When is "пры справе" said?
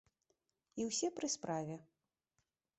1.19-1.75